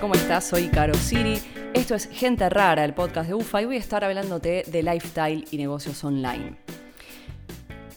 ¿cómo 0.00 0.14
estás? 0.14 0.44
Soy 0.44 0.68
Caro 0.68 0.94
Siri. 0.94 1.40
Esto 1.72 1.94
es 1.94 2.08
Gente 2.10 2.48
Rara, 2.50 2.84
el 2.84 2.92
podcast 2.92 3.28
de 3.28 3.34
UFA, 3.34 3.62
y 3.62 3.64
voy 3.66 3.76
a 3.76 3.78
estar 3.78 4.04
hablándote 4.04 4.64
de 4.66 4.82
lifestyle 4.82 5.46
y 5.50 5.56
negocios 5.56 6.02
online. 6.04 6.56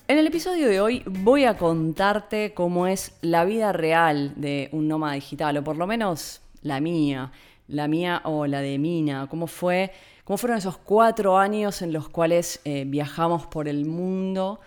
En 0.08 0.18
el 0.18 0.28
episodio 0.28 0.68
de 0.68 0.80
hoy 0.80 1.04
voy 1.06 1.46
a 1.46 1.58
contarte 1.58 2.54
cómo 2.54 2.88
es 2.88 3.14
la 3.22 3.44
vida 3.44 3.74
real 3.74 4.34
de 4.36 4.70
un 4.72 4.88
nómada 4.88 5.16
digital, 5.16 5.58
o 5.58 5.64
por 5.64 5.78
lo 5.78 5.88
menos 5.88 6.42
la 6.62 6.80
mía, 6.80 7.32
la 7.68 7.88
mía 7.88 8.22
o 8.24 8.46
la 8.46 8.62
de 8.62 8.78
Mina, 8.78 9.28
cómo 9.30 9.48
fue, 9.48 9.92
cómo 10.24 10.38
fueron 10.38 10.58
esos 10.60 10.78
cuatro 10.78 11.38
años 11.38 11.82
en 11.82 11.92
los 11.92 12.08
cuales 12.08 12.62
eh, 12.66 12.84
viajamos 12.88 13.48
por 13.48 13.68
el 13.68 13.86
mundo 13.86 14.60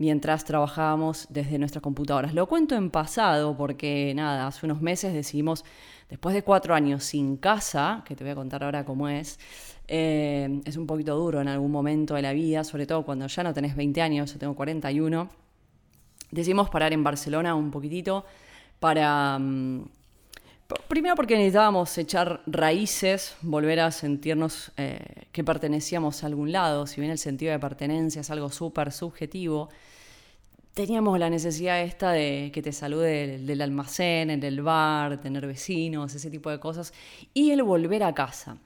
mientras 0.00 0.46
trabajábamos 0.46 1.26
desde 1.28 1.58
nuestras 1.58 1.82
computadoras. 1.82 2.32
Lo 2.32 2.48
cuento 2.48 2.74
en 2.74 2.90
pasado 2.90 3.54
porque, 3.54 4.14
nada, 4.16 4.46
hace 4.46 4.64
unos 4.64 4.80
meses 4.80 5.12
decidimos, 5.12 5.62
después 6.08 6.34
de 6.34 6.42
cuatro 6.42 6.74
años 6.74 7.04
sin 7.04 7.36
casa, 7.36 8.02
que 8.06 8.16
te 8.16 8.24
voy 8.24 8.30
a 8.30 8.34
contar 8.34 8.64
ahora 8.64 8.86
cómo 8.86 9.10
es, 9.10 9.38
eh, 9.88 10.62
es 10.64 10.78
un 10.78 10.86
poquito 10.86 11.14
duro 11.16 11.42
en 11.42 11.48
algún 11.48 11.70
momento 11.70 12.14
de 12.14 12.22
la 12.22 12.32
vida, 12.32 12.64
sobre 12.64 12.86
todo 12.86 13.04
cuando 13.04 13.26
ya 13.26 13.42
no 13.42 13.52
tenés 13.52 13.76
20 13.76 14.00
años, 14.00 14.32
yo 14.32 14.38
tengo 14.38 14.56
41, 14.56 15.28
decidimos 16.30 16.70
parar 16.70 16.94
en 16.94 17.04
Barcelona 17.04 17.54
un 17.54 17.70
poquitito 17.70 18.24
para... 18.78 19.38
Mm, 19.38 19.84
primero 20.88 21.14
porque 21.16 21.36
necesitábamos 21.36 21.96
echar 21.98 22.42
raíces, 22.46 23.36
volver 23.42 23.80
a 23.80 23.90
sentirnos 23.90 24.72
eh, 24.76 25.26
que 25.32 25.44
pertenecíamos 25.44 26.22
a 26.22 26.26
algún 26.26 26.52
lado, 26.52 26.86
si 26.86 27.00
bien 27.00 27.10
el 27.12 27.18
sentido 27.18 27.52
de 27.52 27.58
pertenencia 27.58 28.20
es 28.20 28.30
algo 28.30 28.50
súper 28.50 28.92
subjetivo, 28.92 29.68
teníamos 30.74 31.18
la 31.18 31.30
necesidad 31.30 31.80
esta 31.82 32.12
de 32.12 32.50
que 32.52 32.62
te 32.62 32.72
salude 32.72 33.34
el, 33.34 33.46
del 33.46 33.60
almacén, 33.62 34.30
el 34.30 34.40
del 34.40 34.62
bar, 34.62 35.20
tener 35.20 35.46
vecinos, 35.46 36.14
ese 36.14 36.30
tipo 36.30 36.50
de 36.50 36.58
cosas, 36.58 36.92
y 37.34 37.50
el 37.50 37.62
volver 37.62 38.02
a 38.02 38.14
casa. 38.14 38.56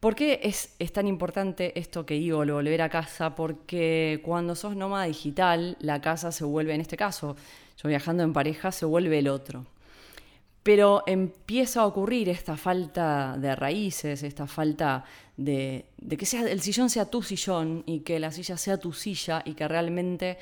¿Por 0.00 0.14
qué 0.14 0.40
es, 0.42 0.92
tan 0.92 1.08
importante 1.08 1.78
esto 1.78 2.06
que 2.06 2.14
digo, 2.14 2.42
el 2.42 2.52
volver 2.52 2.82
a 2.82 2.88
casa? 2.88 3.34
Porque 3.34 4.20
cuando 4.24 4.54
sos 4.54 4.76
nómada 4.76 5.04
digital, 5.04 5.76
la 5.80 6.00
casa 6.00 6.32
se 6.32 6.44
vuelve, 6.44 6.74
en 6.74 6.80
este 6.80 6.96
caso, 6.96 7.34
yo 7.82 7.88
viajando 7.88 8.22
en 8.22 8.32
pareja, 8.32 8.72
se 8.72 8.84
vuelve 8.84 9.18
el 9.18 9.28
otro. 9.28 9.64
Pero 10.66 11.04
empieza 11.06 11.82
a 11.82 11.86
ocurrir 11.86 12.28
esta 12.28 12.56
falta 12.56 13.36
de 13.38 13.54
raíces, 13.54 14.24
esta 14.24 14.48
falta 14.48 15.04
de, 15.36 15.86
de 15.96 16.16
que 16.16 16.26
sea, 16.26 16.42
el 16.42 16.60
sillón 16.60 16.90
sea 16.90 17.08
tu 17.08 17.22
sillón 17.22 17.84
y 17.86 18.00
que 18.00 18.18
la 18.18 18.32
silla 18.32 18.56
sea 18.56 18.76
tu 18.76 18.92
silla 18.92 19.42
y 19.44 19.54
que 19.54 19.68
realmente 19.68 20.38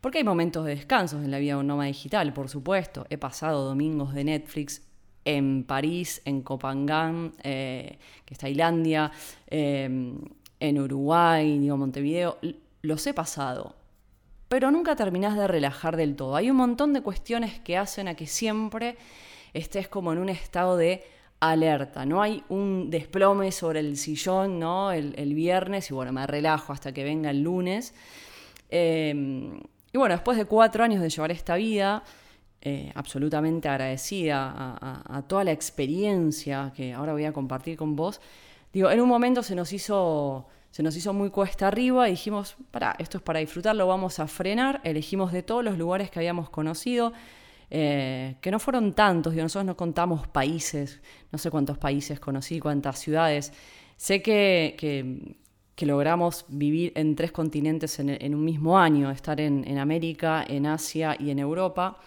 porque 0.00 0.18
hay 0.18 0.24
momentos 0.24 0.64
de 0.64 0.74
descansos 0.74 1.24
en 1.24 1.30
la 1.30 1.38
vida 1.38 1.54
de 1.54 1.60
un 1.60 1.68
nómada 1.68 1.86
digital, 1.86 2.32
por 2.32 2.48
supuesto. 2.48 3.06
He 3.08 3.18
pasado 3.18 3.64
domingos 3.64 4.14
de 4.14 4.24
Netflix 4.24 4.82
en 5.24 5.62
París, 5.62 6.22
en 6.24 6.42
Copangán, 6.42 7.32
eh, 7.44 7.98
que 8.24 8.34
es 8.34 8.40
Tailandia, 8.40 9.12
em, 9.46 10.18
en 10.58 10.80
Uruguay, 10.80 11.58
digo, 11.58 11.76
Montevideo. 11.76 12.38
Los 12.82 13.06
he 13.06 13.14
pasado. 13.14 13.76
Pero 14.48 14.72
nunca 14.72 14.96
terminás 14.96 15.36
de 15.36 15.46
relajar 15.46 15.96
del 15.96 16.16
todo. 16.16 16.34
Hay 16.34 16.50
un 16.50 16.56
montón 16.56 16.92
de 16.92 17.00
cuestiones 17.00 17.60
que 17.60 17.76
hacen 17.76 18.08
a 18.08 18.14
que 18.14 18.26
siempre 18.26 18.96
estés 19.52 19.88
como 19.88 20.12
en 20.12 20.18
un 20.18 20.28
estado 20.28 20.76
de 20.76 21.04
alerta. 21.40 22.04
No 22.04 22.20
hay 22.22 22.42
un 22.48 22.90
desplome 22.90 23.52
sobre 23.52 23.80
el 23.80 23.96
sillón, 23.96 24.58
¿no? 24.58 24.92
El, 24.92 25.34
viernes 25.34 25.90
y 25.90 25.94
bueno, 25.94 26.12
me 26.12 26.26
relajo 26.26 26.72
hasta 26.72 26.92
que 26.92 27.04
venga 27.04 27.30
el 27.30 27.42
lunes. 27.42 27.94
Eh, 28.70 29.60
y 29.92 29.98
bueno, 29.98 30.14
después 30.14 30.36
de 30.36 30.44
cuatro 30.44 30.84
años 30.84 31.00
de 31.00 31.08
llevar 31.08 31.30
esta 31.30 31.56
vida, 31.56 32.02
eh, 32.60 32.92
absolutamente 32.94 33.68
agradecida 33.68 34.52
a, 34.80 35.22
toda 35.28 35.44
la 35.44 35.52
experiencia 35.52 36.72
que 36.74 36.92
ahora 36.92 37.12
voy 37.12 37.24
a 37.24 37.32
compartir 37.32 37.76
con 37.76 37.96
vos, 37.96 38.20
digo, 38.72 38.90
en 38.90 39.00
un 39.00 39.08
momento 39.08 39.42
se 39.42 39.54
nos 39.54 39.72
hizo, 39.72 40.46
se 40.70 40.82
nos 40.82 40.96
hizo 40.96 41.12
muy 41.12 41.30
cuesta 41.30 41.68
arriba 41.68 42.08
y 42.08 42.12
dijimos, 42.12 42.56
para, 42.70 42.96
esto 42.98 43.18
es 43.18 43.22
para 43.22 43.38
disfrutarlo, 43.38 43.86
vamos 43.86 44.18
a 44.18 44.26
frenar, 44.26 44.80
elegimos 44.84 45.32
de 45.32 45.42
todos 45.42 45.64
los 45.64 45.78
lugares 45.78 46.10
que 46.10 46.18
habíamos 46.18 46.50
conocido, 46.50 47.12
eh, 47.70 48.36
que 48.40 48.50
no 48.50 48.58
fueron 48.58 48.92
tantos, 48.94 49.32
digo, 49.32 49.42
nosotros 49.42 49.66
no 49.66 49.76
contamos 49.76 50.26
países, 50.28 51.00
no 51.30 51.38
sé 51.38 51.50
cuántos 51.50 51.78
países 51.78 52.20
conocí, 52.20 52.60
cuántas 52.60 52.98
ciudades, 52.98 53.52
sé 53.96 54.22
que, 54.22 54.74
que 55.78 55.86
logramos 55.86 56.44
vivir 56.48 56.92
en 56.96 57.14
tres 57.14 57.30
continentes 57.30 58.00
en, 58.00 58.34
un 58.34 58.44
mismo 58.44 58.80
año, 58.80 59.12
estar 59.12 59.40
en, 59.40 59.78
América, 59.78 60.44
en 60.44 60.66
Asia 60.66 61.16
y 61.16 61.30
en 61.30 61.38
Europa, 61.38 61.98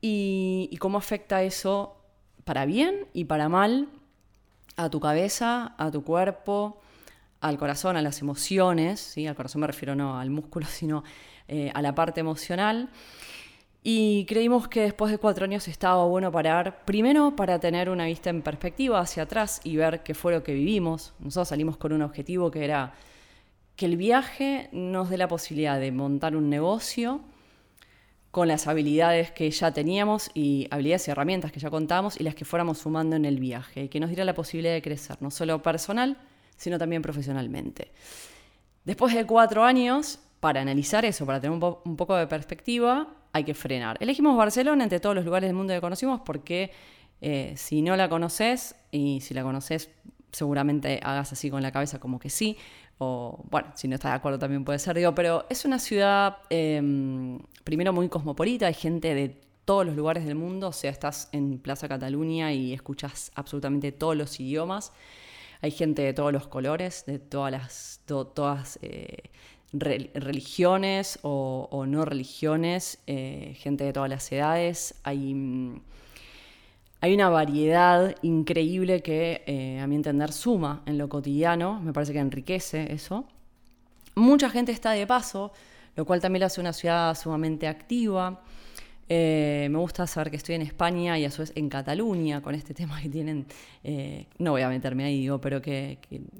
y, 0.00 0.76
cómo 0.78 0.98
afecta 0.98 1.42
eso 1.42 1.96
para 2.44 2.66
bien 2.66 3.08
y 3.12 3.24
para 3.24 3.48
mal 3.48 3.88
a 4.76 4.90
tu 4.90 5.00
cabeza, 5.00 5.74
a 5.76 5.90
tu 5.90 6.04
cuerpo, 6.04 6.80
al 7.40 7.58
corazón, 7.58 7.96
a 7.96 8.02
las 8.02 8.20
emociones, 8.20 9.00
¿sí? 9.00 9.26
al 9.26 9.34
corazón 9.34 9.62
me 9.62 9.66
refiero 9.66 9.96
no 9.96 10.16
al 10.16 10.30
músculo, 10.30 10.64
sino 10.70 11.02
eh, 11.48 11.72
a 11.74 11.82
la 11.82 11.96
parte 11.96 12.20
emocional. 12.20 12.90
Y 13.86 14.24
creímos 14.24 14.66
que 14.66 14.80
después 14.80 15.12
de 15.12 15.18
cuatro 15.18 15.44
años 15.44 15.68
estaba 15.68 16.06
bueno 16.06 16.32
parar, 16.32 16.86
primero 16.86 17.36
para 17.36 17.60
tener 17.60 17.90
una 17.90 18.06
vista 18.06 18.30
en 18.30 18.40
perspectiva 18.40 18.98
hacia 18.98 19.24
atrás 19.24 19.60
y 19.62 19.76
ver 19.76 20.02
qué 20.02 20.14
fue 20.14 20.32
lo 20.32 20.42
que 20.42 20.54
vivimos. 20.54 21.12
Nosotros 21.18 21.48
salimos 21.48 21.76
con 21.76 21.92
un 21.92 22.00
objetivo 22.00 22.50
que 22.50 22.64
era 22.64 22.94
que 23.76 23.84
el 23.84 23.98
viaje 23.98 24.70
nos 24.72 25.10
dé 25.10 25.18
la 25.18 25.28
posibilidad 25.28 25.78
de 25.78 25.92
montar 25.92 26.34
un 26.34 26.48
negocio 26.48 27.20
con 28.30 28.48
las 28.48 28.66
habilidades 28.66 29.32
que 29.32 29.50
ya 29.50 29.72
teníamos 29.72 30.30
y 30.32 30.66
habilidades 30.70 31.06
y 31.06 31.10
herramientas 31.10 31.52
que 31.52 31.60
ya 31.60 31.68
contábamos 31.68 32.18
y 32.18 32.24
las 32.24 32.34
que 32.34 32.46
fuéramos 32.46 32.78
sumando 32.78 33.16
en 33.16 33.26
el 33.26 33.38
viaje, 33.38 33.84
y 33.84 33.88
que 33.88 34.00
nos 34.00 34.08
diera 34.08 34.24
la 34.24 34.34
posibilidad 34.34 34.72
de 34.72 34.82
crecer, 34.82 35.18
no 35.20 35.30
solo 35.30 35.62
personal, 35.62 36.16
sino 36.56 36.78
también 36.78 37.02
profesionalmente. 37.02 37.92
Después 38.84 39.14
de 39.14 39.24
cuatro 39.26 39.62
años, 39.62 40.20
para 40.40 40.62
analizar 40.62 41.04
eso, 41.04 41.24
para 41.24 41.40
tener 41.40 41.56
un, 41.56 41.96
poco 41.96 42.16
de 42.16 42.26
perspectiva, 42.26 43.08
hay 43.34 43.42
que 43.42 43.52
frenar. 43.52 43.96
Elegimos 44.00 44.36
Barcelona 44.36 44.84
entre 44.84 45.00
todos 45.00 45.16
los 45.16 45.24
lugares 45.24 45.48
del 45.48 45.56
mundo 45.56 45.74
que 45.74 45.80
conocimos 45.80 46.20
porque 46.24 46.70
eh, 47.20 47.52
si 47.56 47.82
no 47.82 47.96
la 47.96 48.08
conoces 48.08 48.76
y 48.92 49.20
si 49.22 49.34
la 49.34 49.42
conoces 49.42 49.90
seguramente 50.30 51.00
hagas 51.02 51.32
así 51.32 51.50
con 51.50 51.60
la 51.60 51.72
cabeza 51.72 51.98
como 51.98 52.20
que 52.20 52.30
sí, 52.30 52.56
o 52.98 53.44
bueno, 53.50 53.72
si 53.74 53.88
no 53.88 53.96
estás 53.96 54.12
de 54.12 54.16
acuerdo 54.16 54.38
también 54.38 54.64
puede 54.64 54.78
ser, 54.78 54.96
digo, 54.96 55.16
pero 55.16 55.46
es 55.50 55.64
una 55.64 55.80
ciudad 55.80 56.38
em, 56.48 57.40
primero 57.64 57.92
muy 57.92 58.08
cosmopolita, 58.08 58.68
hay 58.68 58.74
gente 58.74 59.14
de 59.14 59.40
todos 59.64 59.84
los 59.84 59.96
lugares 59.96 60.24
del 60.26 60.36
mundo, 60.36 60.68
o 60.68 60.72
sea, 60.72 60.92
estás 60.92 61.28
en 61.32 61.58
Plaza 61.58 61.88
Cataluña 61.88 62.52
y 62.52 62.72
escuchas 62.72 63.32
absolutamente 63.34 63.90
todos 63.90 64.16
los 64.16 64.38
idiomas, 64.38 64.92
hay 65.60 65.72
gente 65.72 66.02
de 66.02 66.12
todos 66.12 66.32
los 66.32 66.46
colores, 66.46 67.04
de 67.06 67.18
todas 67.18 67.50
las, 67.50 68.00
todas, 68.06 68.78
eh, 68.82 69.30
religiones 69.74 71.18
o, 71.22 71.84
no 71.86 72.04
religiones, 72.04 72.98
eh, 73.06 73.56
gente 73.58 73.84
de 73.84 73.92
todas 73.92 74.08
las 74.08 74.30
edades. 74.30 74.94
Hay, 75.02 75.34
mm, 75.34 75.80
hay 77.00 77.14
una 77.14 77.28
variedad 77.28 78.14
increíble 78.22 79.02
que, 79.02 79.42
eh, 79.46 79.80
a 79.80 79.86
mi 79.86 79.96
entender, 79.96 80.32
suma 80.32 80.82
en 80.86 80.96
lo 80.98 81.08
cotidiano. 81.08 81.80
Me 81.80 81.92
parece 81.92 82.12
que 82.12 82.20
enriquece 82.20 82.92
eso. 82.92 83.26
Mucha 84.14 84.48
gente 84.48 84.72
está 84.72 84.92
de 84.92 85.06
paso, 85.06 85.52
lo 85.96 86.04
cual 86.04 86.20
también 86.20 86.40
lo 86.40 86.46
hace 86.46 86.60
una 86.60 86.72
ciudad 86.72 87.14
sumamente 87.16 87.66
activa. 87.66 88.42
Eh, 89.08 89.68
me 89.70 89.78
gusta 89.78 90.06
saber 90.06 90.30
que 90.30 90.36
estoy 90.36 90.54
en 90.54 90.62
España 90.62 91.18
y 91.18 91.24
a 91.24 91.30
su 91.30 91.42
vez 91.42 91.52
en 91.54 91.68
Cataluña 91.68 92.40
con 92.40 92.54
este 92.54 92.74
tema 92.74 93.00
que 93.00 93.08
tienen, 93.08 93.46
eh, 93.82 94.26
no 94.38 94.52
voy 94.52 94.62
a 94.62 94.68
meterme 94.68 95.04
ahí, 95.04 95.20
digo, 95.20 95.40
pero 95.40 95.60
que, 95.60 95.98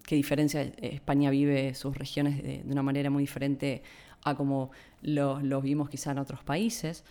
diferencia 0.09 0.62
España 0.81 1.31
vive 1.31 1.75
sus 1.75 1.97
regiones 1.97 2.43
de, 2.43 2.62
una 2.71 2.83
manera 2.83 3.11
muy 3.11 3.23
diferente 3.23 3.83
a 4.23 4.35
como 4.35 4.71
los 5.03 5.43
lo 5.43 5.61
vimos 5.61 5.91
quizá 5.91 6.12
en 6.12 6.19
otros 6.19 6.43
países. 6.43 7.05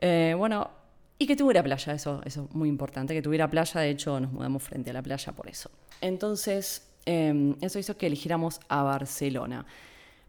Eh, 0.00 0.34
bueno, 0.36 0.70
y 1.18 1.26
que 1.26 1.36
tuviera 1.36 1.62
playa, 1.62 1.92
eso, 1.92 2.22
eso 2.24 2.46
es 2.48 2.54
muy 2.54 2.68
importante, 2.68 3.14
que 3.14 3.22
tuviera 3.22 3.48
playa, 3.50 3.80
de 3.80 3.90
hecho 3.90 4.18
nos 4.20 4.32
mudamos 4.32 4.62
frente 4.62 4.90
a 4.90 4.92
la 4.94 5.02
playa 5.02 5.32
por 5.32 5.48
eso. 5.48 5.70
Entonces, 6.00 6.82
eso 7.06 7.78
hizo 7.78 7.96
que 7.96 8.08
eligiéramos 8.08 8.58
a 8.68 8.82
Barcelona 8.82 9.64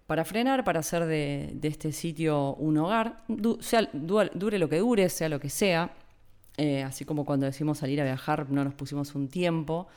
para 0.07 0.23
frenar, 0.23 0.63
para 0.63 0.79
hacer 0.79 1.05
de, 1.05 1.59
este 1.61 1.91
sitio 1.91 2.55
un 2.55 2.77
hogar, 2.77 3.23
sea, 3.59 3.87
dure 3.91 4.57
lo 4.57 4.69
que 4.69 4.79
dure, 4.79 5.09
sea 5.09 5.27
lo 5.27 5.39
que 5.39 5.49
sea. 5.49 5.91
Eh, 6.57 6.81
así 6.81 7.05
como 7.05 7.25
cuando 7.25 7.45
decimos 7.45 7.77
salir 7.77 8.01
a 8.01 8.03
viajar 8.03 8.49
no 8.49 8.63
nos 8.63 8.73
pusimos 8.73 9.13
un 9.13 9.27
tiempo, 9.27 9.87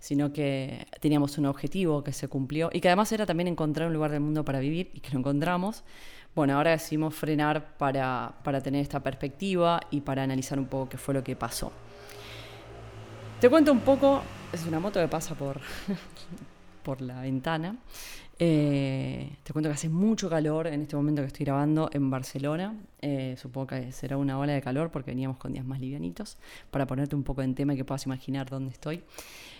sino 0.00 0.32
que 0.32 0.86
teníamos 1.00 1.36
un 1.36 1.46
objetivo 1.46 2.02
que 2.02 2.12
se 2.12 2.28
cumplió 2.28 2.70
y 2.72 2.80
que 2.80 2.88
además 2.88 3.12
era 3.12 3.26
también 3.26 3.48
encontrar 3.48 3.88
un 3.88 3.94
lugar 3.94 4.12
del 4.12 4.20
mundo 4.20 4.44
para 4.44 4.60
vivir 4.60 4.90
y 4.94 5.00
que 5.00 5.10
lo 5.12 5.18
encontramos. 5.18 5.82
Bueno, 6.36 6.56
ahora 6.56 6.70
decidimos 6.70 7.14
frenar 7.14 7.76
para, 7.76 8.32
para 8.44 8.60
tener 8.60 8.80
esta 8.80 9.00
perspectiva 9.00 9.80
y 9.90 10.00
para 10.02 10.22
analizar 10.22 10.58
un 10.58 10.66
poco 10.66 10.88
qué 10.88 10.98
fue 10.98 11.14
lo 11.14 11.24
que 11.24 11.34
pasó. 11.34 11.72
Te 13.40 13.50
cuento 13.50 13.72
un 13.72 13.80
poco, 13.80 14.22
es 14.52 14.64
una 14.66 14.78
moto 14.78 15.00
que 15.00 15.08
pasa 15.08 15.34
por, 15.34 15.60
por 16.84 17.00
la 17.00 17.20
ventana. 17.22 17.76
Eh, 18.38 19.27
cuento 19.58 19.70
que 19.70 19.74
hace 19.74 19.88
mucho 19.88 20.30
calor 20.30 20.68
en 20.68 20.82
este 20.82 20.94
momento 20.94 21.20
que 21.20 21.26
estoy 21.26 21.44
grabando 21.44 21.90
en 21.92 22.08
Barcelona. 22.10 22.76
Eh, 23.02 23.34
supongo 23.36 23.66
que 23.66 23.90
será 23.90 24.16
una 24.16 24.38
ola 24.38 24.52
de 24.52 24.62
calor 24.62 24.92
porque 24.92 25.10
veníamos 25.10 25.36
con 25.36 25.52
días 25.52 25.64
más 25.64 25.80
livianitos. 25.80 26.36
Para 26.70 26.86
ponerte 26.86 27.16
un 27.16 27.24
poco 27.24 27.42
en 27.42 27.56
tema 27.56 27.74
y 27.74 27.76
que 27.76 27.84
puedas 27.84 28.06
imaginar 28.06 28.48
dónde 28.48 28.70
estoy. 28.70 29.02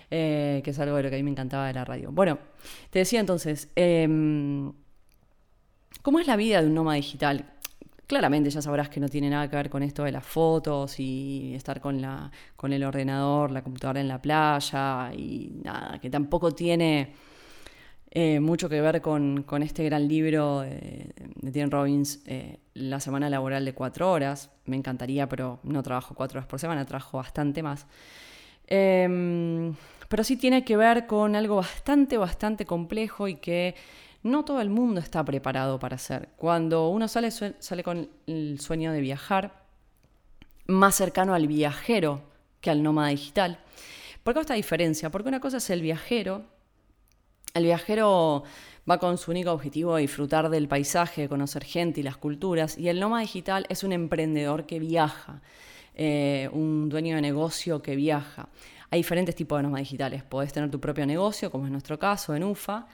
Eh, 0.09 0.61
que 0.63 0.71
es 0.71 0.79
algo 0.79 0.97
de 0.97 1.03
lo 1.03 1.11
que 1.11 1.17
a 1.17 1.19
mí 1.19 1.25
me 1.25 1.33
encantaba 1.33 1.67
de 1.67 1.73
la 1.73 1.85
radio. 1.85 2.13
Bueno, 2.13 2.39
te 2.91 3.01
decía 3.01 3.19
entonces, 3.19 3.71
em, 3.75 4.73
¿cómo 6.03 6.21
es 6.21 6.29
la 6.29 6.37
vida 6.37 6.63
de 6.63 6.69
un 6.69 6.75
nómada 6.75 6.95
digital? 6.95 7.55
Claramente 8.07 8.51
ya 8.51 8.63
sabrás 8.63 8.89
que 8.89 9.01
no 9.01 9.09
tiene 9.09 9.29
nada 9.29 9.51
que 9.51 9.57
ver 9.57 9.69
con 9.69 9.83
esto 9.83 10.05
de 10.05 10.13
las 10.13 10.25
fotos 10.25 11.01
y 11.01 11.55
estar 11.57 11.81
con, 11.81 12.01
la, 12.01 12.31
con 12.55 12.73
el 12.73 12.85
ordenador, 12.85 13.51
la 13.51 13.63
computadora 13.63 14.01
en 14.01 14.07
la 14.07 14.23
playa 14.23 15.13
y 15.13 15.61
nada, 15.65 15.99
que 16.01 16.09
tampoco 16.09 16.53
tiene 16.53 17.13
eh, 18.11 18.41
mucho 18.41 18.69
que 18.69 18.81
ver 18.81 19.03
con, 19.03 19.45
este 19.63 19.85
gran 19.85 20.09
libro 20.09 20.61
de, 20.61 21.13
Tim 21.53 21.71
Robbins, 21.71 22.23
eh, 22.27 22.59
La 22.75 23.01
semana 23.01 23.29
laboral 23.29 23.65
de 23.65 23.75
cuatro 23.75 24.11
horas. 24.11 24.51
Me 24.65 24.77
encantaría, 24.77 25.29
pero 25.29 25.61
no 25.63 25.83
trabajo 25.83 26.15
cuatro 26.15 26.39
horas 26.39 26.49
por 26.49 26.59
semana, 26.59 26.85
trabajo 26.87 27.19
bastante 27.19 27.63
más. 27.63 27.87
Em, 28.67 29.75
pero 30.09 30.25
sí 30.25 30.37
tiene 30.37 30.65
que 30.65 30.77
ver 30.77 31.07
con 31.07 31.37
algo 31.37 31.57
bastante, 31.57 32.17
bastante 32.17 32.65
complejo 32.65 33.29
y 33.29 33.37
que 33.37 33.75
no 34.23 34.45
todo 34.45 34.61
el 34.61 34.71
mundo 34.71 35.01
está 35.01 35.25
preparado 35.25 35.79
para 35.79 35.97
hacer. 35.97 36.31
Cuando 36.37 36.89
uno 36.89 37.09
sale, 37.09 37.31
sale 37.31 37.83
con 37.83 38.09
el 38.27 38.59
sueño 38.61 38.93
de 38.93 39.01
viajar, 39.01 39.65
más 40.67 40.95
cercano 40.95 41.35
al 41.35 41.47
viajero 41.47 42.23
que 42.61 42.71
al 42.71 42.83
nómada 42.83 43.09
digital. 43.09 43.59
¿Por 44.23 44.35
qué 44.35 44.41
esta 44.41 44.55
diferencia? 44.55 45.11
Porque 45.11 45.29
una 45.29 45.41
cosa 45.41 45.59
es 45.59 45.71
el 45.71 45.83
viajero 45.83 46.45
el 47.59 47.65
viajero 47.65 48.45
va 48.89 48.99
con 48.99 49.19
su 49.19 49.31
único 49.31 49.53
objetivo 49.53 49.97
de 49.97 50.03
disfrutar 50.03 50.49
del 50.49 50.69
paisaje, 50.69 51.29
conocer 51.29 51.65
gente 51.65 52.01
y 52.01 52.03
las 52.03 52.17
culturas, 52.17 52.79
y 52.79 52.89
el 52.89 53.01
nómada 53.01 53.23
digital 53.23 53.67
es 53.69 53.85
un 53.85 53.93
emprendedor 53.93 54.65
que 54.65 54.79
viaja, 54.79 55.43
eh, 55.95 56.49
un 56.53 56.89
dueño 56.89 57.17
de 57.17 57.23
negocio 57.23 57.83
que 57.83 57.97
viaja. 57.97 58.49
Hay 58.91 59.01
diferentes 59.01 59.35
tipos 59.35 59.59
de 59.59 59.65
nómadas 59.65 59.85
digitales. 59.85 60.23
Podés 60.23 60.53
tener 60.53 60.71
tu 60.71 60.81
propio 60.81 61.05
negocio, 61.05 61.51
como 61.51 61.67
es 61.67 61.71
nuestro 61.71 61.99
caso 61.99 62.35
en 62.35 62.45
UFA. 62.45 62.87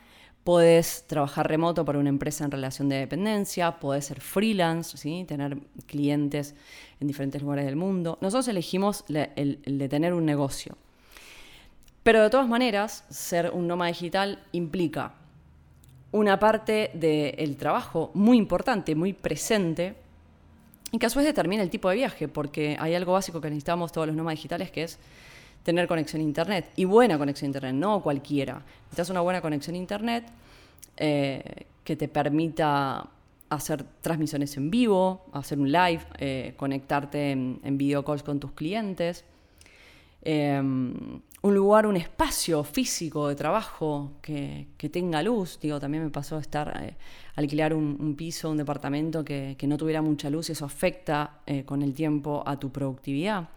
Podés 0.42 1.04
trabajar 1.06 1.48
remoto 1.48 1.84
para 1.84 1.98
una 1.98 2.08
empresa 2.08 2.44
en 2.44 2.50
relación 2.50 2.88
de 2.88 2.96
dependencia. 2.96 3.78
Podés 3.78 4.06
ser 4.06 4.20
freelance, 4.20 4.96
¿sí? 4.96 5.24
tener 5.28 5.58
clientes 5.86 6.56
en 6.98 7.06
diferentes 7.06 7.40
lugares 7.42 7.64
del 7.64 7.76
mundo. 7.76 8.18
Nosotros 8.20 8.48
elegimos 8.48 9.04
el 9.08 9.60
de 9.64 9.88
tener 9.88 10.12
un 10.12 10.26
negocio. 10.26 10.76
Pero 12.04 12.22
de 12.22 12.30
todas 12.30 12.46
maneras, 12.46 13.04
ser 13.08 13.50
un 13.50 13.66
nómada 13.66 13.88
digital 13.88 14.38
implica 14.52 15.14
una 16.12 16.38
parte 16.38 16.90
del 16.94 17.56
trabajo 17.56 18.10
muy 18.14 18.36
importante, 18.36 18.94
muy 18.94 19.14
presente, 19.14 19.96
y 20.92 20.98
que 20.98 21.06
a 21.06 21.10
su 21.10 21.18
vez 21.18 21.26
determina 21.26 21.62
el 21.62 21.70
tipo 21.70 21.88
de 21.88 21.96
viaje, 21.96 22.28
porque 22.28 22.76
hay 22.78 22.94
algo 22.94 23.14
básico 23.14 23.40
que 23.40 23.48
necesitamos 23.48 23.90
todos 23.90 24.06
los 24.06 24.14
nómadas 24.14 24.38
digitales, 24.38 24.70
que 24.70 24.84
es 24.84 24.98
tener 25.64 25.88
conexión 25.88 26.20
a 26.20 26.24
Internet, 26.24 26.70
y 26.76 26.84
buena 26.84 27.16
conexión 27.16 27.46
a 27.46 27.48
Internet, 27.48 27.74
no 27.74 28.02
cualquiera. 28.02 28.62
Necesitas 28.84 29.08
una 29.08 29.22
buena 29.22 29.40
conexión 29.40 29.74
a 29.74 29.78
Internet 29.78 30.26
eh, 30.98 31.64
que 31.82 31.96
te 31.96 32.06
permita 32.06 33.08
hacer 33.48 33.82
transmisiones 34.02 34.56
en 34.58 34.70
vivo, 34.70 35.24
hacer 35.32 35.58
un 35.58 35.72
live, 35.72 36.02
eh, 36.18 36.52
conectarte 36.58 37.30
en, 37.30 37.60
en 37.64 37.78
video 37.78 38.04
calls 38.04 38.22
con 38.22 38.38
tus 38.38 38.52
clientes. 38.52 39.24
Em, 40.22 41.20
un 41.44 41.54
lugar, 41.54 41.86
un 41.86 41.96
espacio 41.96 42.64
físico 42.64 43.28
de 43.28 43.34
trabajo 43.34 44.12
que, 44.22 44.66
tenga 44.90 45.22
luz. 45.22 45.58
Digo, 45.60 45.78
también 45.78 46.02
me 46.02 46.08
pasó 46.08 46.38
estar, 46.38 46.72
eh, 46.82 46.96
alquilar 47.36 47.74
un, 47.74 48.16
piso, 48.16 48.50
un 48.50 48.56
departamento 48.56 49.22
que, 49.22 49.54
no 49.66 49.76
tuviera 49.76 50.00
mucha 50.00 50.30
luz 50.30 50.48
y 50.48 50.52
eso 50.52 50.64
afecta 50.64 51.42
eh, 51.44 51.62
con 51.66 51.82
el 51.82 51.92
tiempo 51.92 52.42
a 52.46 52.58
tu 52.58 52.72
productividad. 52.72 53.50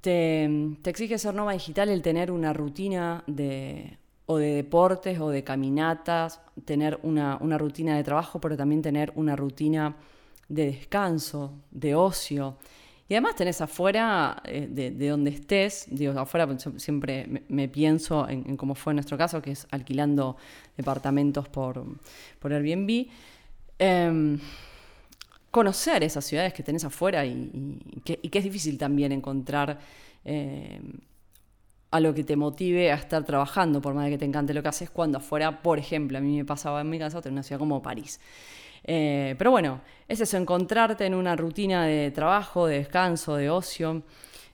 Te, 0.00 0.46
exige 0.84 1.18
ser 1.18 1.34
nova 1.34 1.52
digital 1.52 1.88
el 1.88 2.02
tener 2.02 2.32
una 2.32 2.52
rutina 2.52 3.22
de, 3.28 3.98
o 4.26 4.38
de 4.38 4.54
deportes 4.54 5.20
o 5.20 5.30
de 5.30 5.44
caminatas, 5.44 6.40
tener 6.64 6.98
una, 7.04 7.38
una 7.40 7.58
rutina 7.58 7.96
de 7.96 8.02
trabajo, 8.02 8.40
pero 8.40 8.56
también 8.56 8.82
tener 8.82 9.12
una 9.14 9.36
rutina 9.36 9.94
de 10.48 10.66
descanso, 10.66 11.52
de 11.70 11.94
ocio. 11.94 12.56
Y 13.12 13.14
además 13.14 13.36
tenés 13.36 13.60
afuera, 13.60 14.42
eh, 14.46 14.66
de, 14.70 15.08
donde 15.10 15.32
estés, 15.32 15.84
digo, 15.90 16.18
afuera 16.18 16.48
siempre 16.78 17.44
me, 17.46 17.68
pienso 17.68 18.26
en, 18.26 18.56
cómo 18.56 18.74
fue 18.74 18.92
en 18.92 18.96
nuestro 18.96 19.18
caso, 19.18 19.42
que 19.42 19.50
es 19.50 19.66
alquilando 19.70 20.38
departamentos 20.78 21.46
por, 21.46 21.84
por 22.38 22.54
Airbnb. 22.54 23.08
Em, 23.78 24.38
conocer 25.50 26.02
esas 26.02 26.24
ciudades 26.24 26.54
que 26.54 26.62
tenés 26.62 26.84
afuera 26.84 27.26
y, 27.26 27.78
que, 28.02 28.18
es 28.32 28.44
difícil 28.44 28.78
también 28.78 29.12
encontrar 29.12 29.78
em, 30.24 30.94
algo 31.90 32.14
que 32.14 32.24
te 32.24 32.34
motive 32.34 32.92
a 32.92 32.94
estar 32.94 33.26
trabajando, 33.26 33.82
por 33.82 33.92
más 33.92 34.06
de 34.06 34.12
que 34.12 34.18
te 34.18 34.24
encante 34.24 34.54
lo 34.54 34.62
que 34.62 34.70
haces, 34.70 34.88
cuando 34.88 35.18
afuera, 35.18 35.60
por 35.60 35.78
ejemplo, 35.78 36.16
a 36.16 36.22
mí 36.22 36.38
me 36.38 36.46
pasaba 36.46 36.80
en 36.80 36.88
mi 36.88 36.98
casa, 36.98 37.20
en 37.22 37.32
una 37.32 37.42
ciudad 37.42 37.58
como 37.58 37.82
París. 37.82 38.20
Eh, 38.84 39.34
pero 39.38 39.50
bueno, 39.50 39.80
es 40.08 40.20
eso, 40.20 40.36
encontrarte 40.36 41.06
en 41.06 41.14
una 41.14 41.36
rutina 41.36 41.86
de 41.86 42.10
trabajo, 42.10 42.66
de 42.66 42.78
descanso, 42.78 43.36
de 43.36 43.50
ocio, 43.50 44.02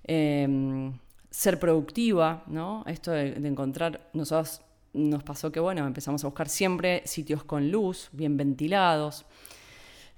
em, 0.04 0.92
ser 1.30 1.58
productiva, 1.58 2.44
¿no? 2.46 2.84
Esto 2.86 3.12
de, 3.12 3.34
encontrar, 3.46 4.10
nos 4.12 5.22
pasó 5.24 5.52
que, 5.52 5.60
bueno, 5.60 5.86
empezamos 5.86 6.24
a 6.24 6.28
buscar 6.28 6.48
siempre 6.48 7.02
sitios 7.04 7.44
con 7.44 7.70
luz, 7.70 8.08
bien 8.12 8.36
ventilados. 8.36 9.24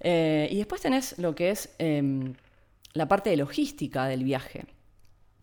Eh, 0.00 0.48
y 0.50 0.56
después 0.56 0.80
tenés 0.80 1.18
lo 1.18 1.34
que 1.34 1.50
es 1.50 1.74
em, 1.78 2.34
la 2.94 3.06
parte 3.06 3.30
de 3.30 3.36
logística 3.36 4.06
del 4.06 4.24
viaje 4.24 4.64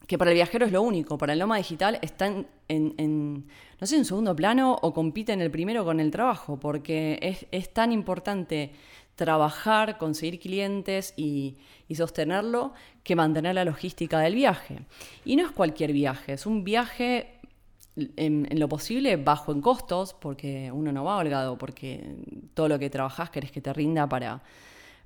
que 0.05 0.17
para 0.17 0.31
el 0.31 0.35
viajero 0.35 0.65
es 0.65 0.71
lo 0.71 0.81
único, 0.81 1.17
para 1.17 1.33
el 1.33 1.39
nómada 1.39 1.57
digital 1.57 1.99
está 2.01 2.31
en, 2.67 3.45
no 3.79 3.88
sé, 3.88 3.97
en 3.97 4.05
segundo 4.05 4.35
plano 4.35 4.77
o 4.81 4.94
compite 4.94 5.33
en 5.33 5.41
el 5.41 5.51
primero 5.51 5.83
con 5.83 5.99
el 5.99 6.11
trabajo, 6.11 6.57
porque 6.59 7.19
es, 7.51 7.73
tan 7.73 7.91
importante 7.91 8.71
trabajar, 9.15 9.97
conseguir 9.97 10.39
clientes 10.39 11.13
y, 11.17 11.57
sostenerlo 11.94 12.73
que 13.03 13.15
mantener 13.15 13.55
la 13.55 13.65
logística 13.65 14.19
del 14.19 14.35
viaje. 14.35 14.79
Y 15.25 15.35
no 15.35 15.45
es 15.45 15.51
cualquier 15.51 15.91
viaje, 15.91 16.33
es 16.33 16.45
un 16.45 16.63
viaje 16.63 17.39
en, 17.95 18.47
lo 18.51 18.69
posible 18.69 19.17
bajo 19.17 19.51
en 19.51 19.61
costos, 19.61 20.13
porque 20.13 20.71
uno 20.71 20.94
no 20.94 21.04
va 21.04 21.18
holgado, 21.18 21.57
porque 21.57 22.16
todo 22.54 22.69
lo 22.69 22.80
que 22.80 22.89
trabajas 22.89 23.30
querés 23.30 23.51
que 23.51 23.59
te 23.59 23.73
rinda 23.73 24.07
para, 24.07 24.42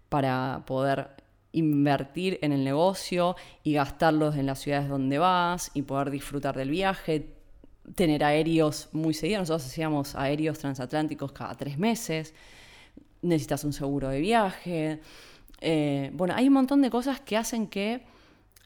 para 0.09 0.63
poder 0.67 1.20
invertir 1.53 2.39
en 2.41 2.51
el 2.51 2.63
negocio 2.63 3.35
y 3.63 3.73
gastarlos 3.73 4.35
en 4.35 4.45
las 4.45 4.59
ciudades 4.59 4.89
donde 4.89 5.17
vas 5.17 5.71
y 5.73 5.81
poder 5.81 6.09
disfrutar 6.11 6.55
del 6.55 6.69
viaje, 6.69 7.33
tener 7.95 8.23
aéreos 8.23 8.89
muy 8.91 9.13
seguidos. 9.13 9.41
Nosotros 9.41 9.67
hacíamos 9.67 10.15
aéreos 10.15 10.59
transatlánticos 10.59 11.31
cada 11.31 11.55
tres 11.55 11.77
meses, 11.77 12.33
necesitas 13.21 13.63
un 13.63 13.73
seguro 13.73 14.09
de 14.09 14.21
viaje. 14.21 15.01
Eh, 15.59 16.09
bueno, 16.13 16.33
hay 16.35 16.47
un 16.47 16.53
montón 16.53 16.81
de 16.81 16.89
cosas 16.89 17.19
que 17.19 17.37
hacen 17.37 17.67
que, 17.67 18.01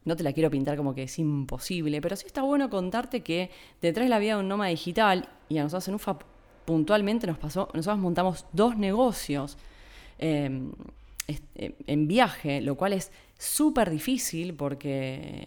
no 0.05 0.15
te 0.15 0.23
la 0.23 0.33
quiero 0.33 0.51
pintar 0.51 0.77
como 0.77 0.93
que 0.93 1.03
es 1.03 1.17
imposible, 1.17 1.99
pero 2.01 2.15
sí 2.15 2.27
está 2.27 2.43
bueno 2.43 2.69
contarte 2.69 3.21
que 3.21 3.49
detrás 3.81 4.05
de 4.05 4.09
la 4.09 4.19
vida 4.19 4.35
de 4.35 4.41
un 4.41 4.47
nómada 4.47 4.69
digital, 4.69 5.27
y 5.49 5.57
a 5.57 5.63
nosotros 5.63 5.87
en 5.87 5.95
UFA 5.95 6.19
puntualmente 6.65 7.25
nos 7.25 7.37
pasó, 7.37 7.69
nosotros 7.73 7.99
montamos 7.99 8.45
dos 8.53 8.77
negocios. 8.77 9.57
Eh, 10.19 10.69
en 11.27 12.07
viaje, 12.07 12.61
lo 12.61 12.75
cual 12.75 12.93
es 12.93 13.11
súper 13.37 13.89
difícil 13.89 14.53
porque 14.53 15.45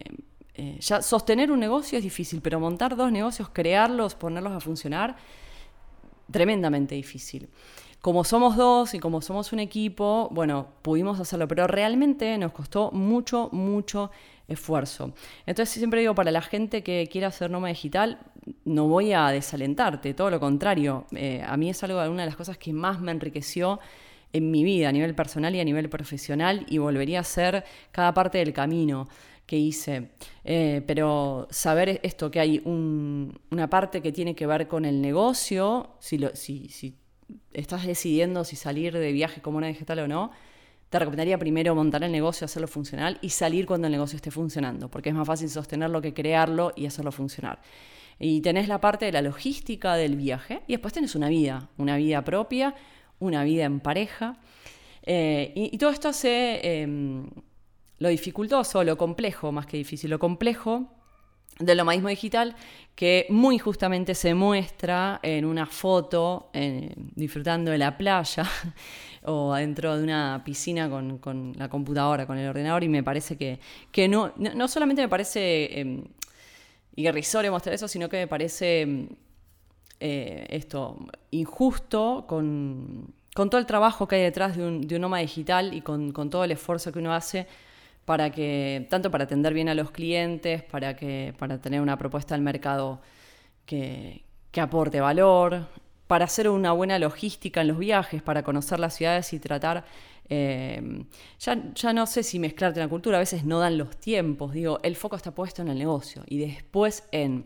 eh, 0.54 0.76
ya 0.80 1.00
sostener 1.02 1.52
un 1.52 1.61
negocio 1.61 1.99
es 1.99 2.04
difícil, 2.04 2.40
pero 2.42 2.58
montar 2.58 2.97
dos 2.97 3.12
negocios, 3.12 3.49
crearlos, 3.50 4.16
ponerlos 4.16 4.52
a 4.52 4.58
funcionar, 4.58 5.16
tremendamente 6.32 6.97
difícil. 6.97 7.49
Como 8.00 8.25
somos 8.25 8.56
dos 8.56 8.92
y 8.94 8.99
como 8.99 9.20
somos 9.20 9.52
un 9.52 9.61
equipo, 9.61 10.28
bueno, 10.32 10.66
pudimos 10.82 11.20
hacerlo, 11.20 11.47
pero 11.47 11.68
realmente 11.68 12.37
nos 12.38 12.50
costó 12.50 12.90
mucho, 12.90 13.49
mucho 13.52 14.11
esfuerzo. 14.49 15.12
Entonces 15.47 15.78
siempre 15.78 16.00
digo, 16.00 16.16
para 16.16 16.32
la 16.32 16.42
gente 16.42 16.82
que 16.82 17.08
quiera 17.11 17.28
hacer 17.28 17.50
nómada 17.50 17.73
digital, 17.73 18.18
no 18.64 18.88
voy 18.88 19.12
a 19.12 19.28
desalentarte, 19.28 20.12
todo 20.12 20.30
lo 20.30 20.40
contrario. 20.40 21.06
Eh, 21.12 21.40
a 21.47 21.56
mí 21.56 21.70
es 21.70 21.82
algo, 21.85 22.00
una 22.11 22.23
de 22.23 22.26
las 22.26 22.37
cosas 22.37 22.58
que 22.58 22.73
más 22.73 23.00
me 23.00 23.12
enriqueció 23.12 23.78
en 24.32 24.50
mi 24.50 24.64
vida 24.64 24.88
a 24.88 24.92
nivel 24.92 25.14
personal 25.14 25.54
y 25.54 25.61
a 25.61 25.64
nivel 25.64 25.88
profesional 25.88 26.66
y 26.68 26.78
volvería 26.78 27.20
a 27.20 27.25
ser 27.25 27.64
cada 27.92 28.12
parte 28.14 28.38
del 28.38 28.52
camino 28.52 29.08
que 29.49 29.56
hice. 29.56 30.11
Eh, 30.44 30.82
pero 30.87 31.49
saber 31.50 32.00
esto, 32.02 32.30
que 32.30 32.38
hay 32.38 32.62
una 32.64 33.70
parte 33.70 34.02
que 34.02 34.12
tiene 34.12 34.35
que 34.35 34.47
ver 34.47 34.68
con 34.68 34.85
el 34.85 35.00
negocio, 35.00 35.97
si, 36.00 36.20
si, 36.35 36.94
estás 37.52 37.87
decidiendo 37.87 38.44
si 38.44 38.56
salir 38.56 38.92
de 38.92 39.11
viaje 39.12 39.40
como 39.40 39.56
una 39.56 39.68
digital 39.68 40.00
o 40.00 40.08
no, 40.08 40.30
te 40.90 40.99
recomendaría 40.99 41.38
primero 41.38 41.75
montar 41.75 42.04
el 42.04 42.12
negocio, 42.12 42.44
hacerlo 42.44 42.68
funcional 42.68 43.18
y 43.23 43.30
salir 43.30 43.66
cuando 43.66 43.87
el 43.87 43.92
negocio 43.92 44.16
esté 44.16 44.30
funcionando, 44.30 44.90
porque 44.90 45.08
es 45.08 45.14
más 45.14 45.26
fácil 45.26 45.49
sostenerlo 45.49 46.02
que 46.02 46.12
crearlo 46.12 46.73
y 46.76 46.85
hacerlo 46.85 47.11
funcionar. 47.11 47.61
Y 48.18 48.40
tenés 48.42 48.68
la 48.68 48.80
parte 48.80 49.06
de 49.06 49.12
la 49.12 49.23
logística 49.23 49.94
del 49.94 50.16
viaje 50.16 50.62
y 50.66 50.73
después 50.73 50.92
tenés 50.92 51.14
una 51.14 51.28
vida, 51.28 51.70
una 51.78 51.97
vida 51.97 52.23
propia, 52.23 52.75
una 53.18 53.44
vida 53.44 53.64
en 53.64 53.80
pareja. 53.80 54.37
Eh, 55.02 55.52
y, 55.54 55.78
todo 55.78 55.90
esto 55.90 56.08
hace 56.08 56.82
em, 56.82 57.26
lo 57.98 58.08
dificultoso, 58.08 58.84
lo 58.84 58.96
complejo, 58.96 59.52
más 59.52 59.66
que 59.66 59.76
difícil, 59.76 60.10
lo 60.10 60.18
complejo 60.18 60.98
del 61.58 61.78
nomadismo 61.78 62.08
digital 62.08 62.54
que 62.94 63.26
muy 63.30 63.58
justamente 63.58 64.14
se 64.14 64.34
muestra 64.34 65.18
en 65.22 65.44
una 65.44 65.66
foto 65.66 66.50
disfrutando 67.14 67.70
de 67.70 67.78
la 67.78 67.96
playa 67.96 68.44
o 69.25 69.52
adentro 69.52 69.96
de 69.96 70.04
una 70.04 70.42
piscina 70.44 70.88
con, 70.88 71.52
la 71.56 71.68
computadora, 71.68 72.26
con 72.26 72.38
el 72.38 72.48
ordenador 72.48 72.84
y 72.84 72.88
me 72.88 73.02
parece 73.02 73.37
que, 73.37 73.58
que 73.90 74.08
no, 74.08 74.32
no, 74.37 74.68
solamente 74.68 75.02
me 75.02 75.08
parece 75.08 75.80
eh, 75.80 76.04
irrisorio 76.96 77.50
mostrar 77.50 77.75
eso, 77.75 77.88
sino 77.88 78.08
que 78.08 78.18
me 78.18 78.26
parece 78.26 78.82
em, 78.82 79.08
eh, 80.00 80.47
esto 80.50 80.97
injusto 81.31 82.25
con, 82.26 83.12
todo 83.35 83.59
el 83.59 83.67
trabajo 83.67 84.09
que 84.09 84.17
hay 84.17 84.23
detrás 84.23 84.57
de 84.57 84.67
un, 84.67 84.81
de 84.81 84.99
nómada 84.99 85.21
digital 85.21 85.75
y 85.75 85.81
con, 85.81 86.12
con 86.12 86.28
todo 86.28 86.45
el 86.45 86.50
esfuerzo 86.50 86.93
que 86.93 86.99
uno 86.99 87.12
hace 87.14 87.47
para 88.09 88.31
que, 88.31 88.87
tanto 88.88 89.11
para 89.11 89.25
atender 89.25 89.52
bien 89.52 89.69
a 89.69 89.75
los 89.75 89.90
clientes, 89.90 90.62
para, 90.62 90.97
que, 90.97 91.35
para 91.38 91.61
tener 91.61 91.83
una 91.83 91.99
propuesta 91.99 92.35
al 92.35 92.40
mercado 92.40 93.02
que, 93.67 94.25
aporte 94.57 94.99
valor, 94.99 95.69
para 96.07 96.25
hacer 96.25 96.49
una 96.49 96.73
buena 96.73 96.99
logística 96.99 97.61
en 97.61 97.69
los 97.69 97.78
viajes, 97.78 98.23
para 98.23 98.43
conocer 98.43 98.81
las 98.81 98.97
ciudades 98.97 99.35
y 99.35 99.38
tratar, 99.38 99.85
eh, 100.31 101.05
ya, 101.38 101.62
ya, 101.75 101.93
no 101.93 102.07
sé 102.07 102.23
si 102.23 102.38
mezclarte 102.38 102.81
en 102.81 102.87
la 102.87 102.88
cultura, 102.88 103.19
a 103.19 103.21
veces 103.21 103.45
no 103.45 103.61
dan 103.61 103.76
los 103.76 103.95
tiempos, 103.99 104.55
digo, 104.55 104.81
el 104.83 104.97
foco 104.97 105.14
está 105.14 105.33
puesto 105.33 105.61
en 105.61 105.69
el 105.69 105.76
negocio 105.78 106.25
y 106.26 106.38
después 106.38 107.05
en, 107.12 107.45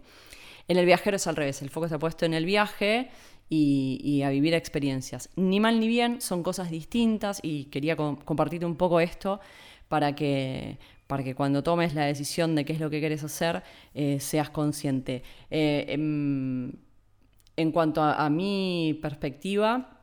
en 0.68 0.76
el 0.76 0.86
viajero 0.86 1.16
es 1.16 1.26
al 1.26 1.36
revés, 1.36 1.62
el 1.62 1.70
foco 1.70 1.86
está 1.86 1.98
puesto 1.98 2.24
en 2.24 2.34
el 2.34 2.44
viaje 2.44 3.10
y, 3.48 4.22
a 4.22 4.30
vivir 4.30 4.54
experiencias. 4.54 5.28
Ni 5.36 5.60
mal 5.60 5.78
ni 5.78 5.88
bien, 5.88 6.20
son 6.20 6.42
cosas 6.42 6.70
distintas 6.70 7.40
y 7.42 7.64
quería 7.64 7.96
compartirte 7.96 8.64
un 8.64 8.76
poco 8.76 9.00
esto 9.00 9.40
para 9.88 10.14
que, 10.14 10.78
para 11.06 11.22
que 11.22 11.34
cuando 11.34 11.62
tomes 11.62 11.94
la 11.94 12.06
decisión 12.06 12.54
de 12.54 12.64
qué 12.64 12.72
es 12.72 12.80
lo 12.80 12.88
que 12.88 13.00
quieres 13.00 13.22
hacer, 13.22 13.62
eh, 13.94 14.18
seas 14.20 14.48
consciente. 14.48 15.22
Eh, 15.50 15.86
en, 15.88 17.72
cuanto 17.72 18.02
a, 18.02 18.30
mi 18.30 18.98
perspectiva, 19.02 20.00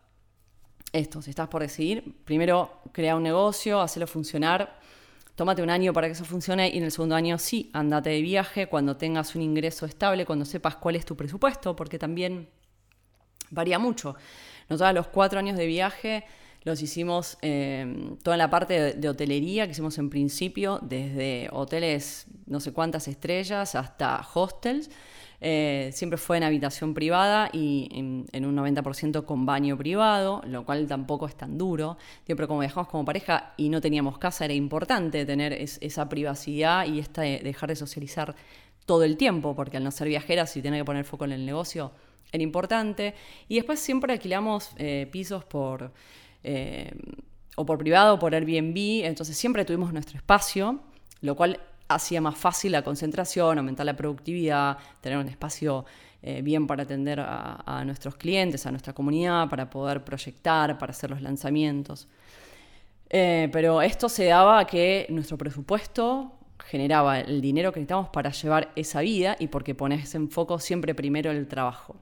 esto, 0.94 1.22
si 1.22 1.32
estás 1.32 1.48
por 1.48 1.64
decidir, 1.64 2.18
primero 2.24 2.82
crea 2.92 3.16
un 3.16 3.24
negocio, 3.24 3.82
hacelo 3.82 4.06
funcionar, 4.06 4.79
tómate 5.40 5.64
un 5.64 5.70
año 5.70 5.94
para 5.94 6.08
que 6.08 6.12
eso 6.12 6.26
funcione 6.26 6.68
y 6.68 6.80
en 6.80 6.84
el 6.84 6.92
segundo 6.92 7.16
año 7.16 7.38
sí, 7.38 7.70
andate 7.72 8.10
de 8.10 8.22
viaje 8.22 8.68
cuando 8.68 8.98
tengas 8.98 9.36
un 9.36 9.42
ingreso 9.42 9.86
estable, 9.86 10.26
cuando 10.26 10.44
sepas 10.44 10.76
cuál 10.76 10.98
es 10.98 11.06
tu 11.06 11.16
presupuesto, 11.16 11.78
porque 11.78 11.98
también 11.98 12.50
varía 13.50 13.80
mucho. 13.80 14.18
Nosotros 14.68 14.94
los 14.96 15.08
cuatro 15.08 15.40
años 15.40 15.58
de 15.58 15.66
viaje 15.66 16.26
los 16.64 16.82
hicimos 16.82 17.38
eh, 17.42 18.18
toda 18.22 18.36
la 18.36 18.50
parte 18.50 18.96
de, 18.96 19.08
hotelería 19.08 19.66
que 19.66 19.72
hicimos 19.72 19.98
en 19.98 20.10
principio, 20.10 20.78
desde 20.82 21.48
hoteles 21.54 22.26
no 22.46 22.60
sé 22.60 22.74
cuántas 22.74 23.08
estrellas 23.08 23.76
hasta 23.76 24.28
hostels. 24.34 24.90
Eh, 25.42 25.92
siempre 25.94 26.18
fue 26.18 26.38
en 26.38 26.44
habitación 26.44 26.94
privada 26.94 27.50
y 27.54 27.88
en, 28.32 28.46
un 28.46 28.56
90% 28.58 29.26
con 29.26 29.46
baño 29.46 29.78
privado, 29.78 30.42
lo 30.46 30.66
cual 30.66 30.88
tampoco 30.88 31.28
es 31.28 31.36
tan 31.36 31.58
duro. 31.58 31.98
pero 32.26 32.48
como 32.48 32.60
viajamos 32.60 32.90
como 32.90 33.06
pareja 33.06 33.54
y 33.58 33.70
no 33.70 33.82
teníamos 33.82 34.18
casa, 34.18 34.46
era 34.46 34.54
importante 34.54 35.26
tener 35.26 35.54
esa 35.54 36.10
privacidad 36.10 36.86
y 36.86 37.00
esta 37.00 37.22
dejar 37.22 37.70
de 37.70 37.76
socializar 37.76 38.36
todo 38.86 39.04
el 39.04 39.18
tiempo, 39.18 39.56
porque 39.56 39.78
al 39.78 39.84
no 39.84 39.92
ser 39.92 40.08
viajeras 40.08 40.56
y 40.58 40.62
tener 40.62 40.82
que 40.82 40.86
poner 40.86 41.06
foco 41.06 41.26
en 41.26 41.32
el 41.32 41.46
negocio, 41.46 41.92
era 42.32 42.44
importante. 42.44 43.14
Y 43.48 43.56
después 43.56 43.80
siempre 43.80 44.14
alquilamos 44.14 44.72
eh, 44.78 45.08
pisos 45.12 45.46
por 45.46 45.92
eh, 46.44 46.92
o 47.56 47.66
por 47.66 47.78
privado 47.78 48.16
o 48.16 48.20
por 48.20 48.34
Airbnb, 48.34 49.06
entonces 49.06 49.36
siempre 49.36 49.66
tuvimos 49.66 49.92
nuestro 49.92 50.18
espacio, 50.18 50.80
lo 51.22 51.36
cual 51.36 51.60
hacía 51.90 52.22
más 52.22 52.38
fácil 52.38 52.72
la 52.72 52.84
concentración, 52.84 53.58
aumentar 53.58 53.86
la 53.86 53.96
productividad, 53.96 54.78
tener 55.02 55.18
un 55.18 55.28
espacio 55.28 55.86
eh, 56.22 56.42
bien 56.42 56.68
para 56.68 56.84
atender 56.84 57.20
a, 57.20 57.84
nuestros 57.86 58.16
clientes, 58.16 58.66
a 58.66 58.72
nuestra 58.72 58.94
comunidad, 58.94 59.50
para 59.50 59.70
poder 59.70 60.04
proyectar, 60.04 60.78
para 60.78 60.92
hacer 60.92 61.10
los 61.10 61.22
lanzamientos. 61.22 62.08
Eh, 63.10 63.50
pero 63.52 63.82
esto 63.82 64.08
se 64.08 64.26
daba 64.26 64.60
a 64.60 64.68
que 64.68 65.08
nuestro 65.10 65.38
presupuesto 65.38 66.34
generaba 66.60 67.20
el 67.22 67.42
dinero 67.42 67.72
que 67.72 67.80
necesitamos 67.80 68.10
para 68.10 68.32
llevar 68.32 68.72
esa 68.76 69.02
vida 69.02 69.36
y 69.40 69.48
porque 69.48 69.74
pones 69.74 70.14
en 70.14 70.30
foco 70.30 70.60
siempre 70.60 70.94
primero 70.94 71.32
el 71.32 71.48
trabajo. 71.48 71.96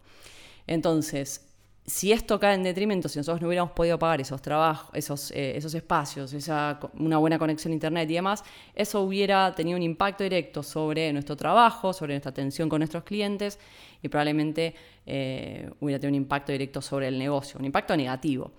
Entonces, 0.66 1.47
si 1.88 2.12
esto 2.12 2.38
cae 2.38 2.56
en 2.56 2.64
detrimento, 2.64 3.08
si 3.08 3.18
nosotros 3.18 3.42
no 3.42 3.48
hubiéramos 3.48 3.72
podido 3.72 3.98
pagar 3.98 4.20
esos 4.20 4.42
trabajos, 4.42 4.90
esos, 4.94 5.32
eh, 5.32 5.56
esos 5.56 5.74
espacios, 5.74 6.34
esa, 6.34 6.78
una 7.00 7.18
buena 7.18 7.40
conexión 7.40 7.72
a 7.72 7.76
internet 7.76 8.10
y 8.10 8.16
demás, 8.16 8.44
eso 8.76 9.02
hubiera 9.02 9.56
tenido 9.56 9.78
un 9.78 9.84
impacto 9.84 10.26
directo 10.26 10.64
sobre 10.64 11.14
nuestro 11.14 11.38
trabajo, 11.38 11.94
sobre 11.94 12.14
nuestra 12.14 12.32
atención 12.32 12.68
con 12.68 12.82
nuestros 12.82 13.06
clientes 13.06 13.58
y 14.04 14.10
probablemente 14.10 14.76
eh, 15.06 15.70
hubiera 15.80 15.98
tenido 15.98 16.18
un 16.18 16.24
impacto 16.24 16.52
directo 16.52 16.82
sobre 16.82 17.08
el 17.08 17.18
negocio, 17.18 17.58
un 17.58 17.66
impacto 17.66 17.96
negativo. 17.96 18.52